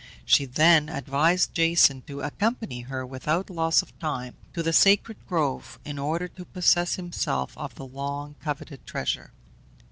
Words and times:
She 0.25 0.45
then 0.45 0.89
advised 0.89 1.53
Jason 1.53 2.01
to 2.07 2.21
accompany 2.21 2.81
her 2.81 3.05
without 3.05 3.51
loss 3.51 3.83
of 3.83 3.95
time 3.99 4.33
to 4.51 4.63
the 4.63 4.73
sacred 4.73 5.15
grove, 5.27 5.77
in 5.85 5.99
order 5.99 6.27
to 6.27 6.45
possess 6.45 6.95
himself 6.95 7.55
of 7.55 7.75
the 7.75 7.85
long 7.85 8.33
coveted 8.43 8.87
treasure. 8.87 9.31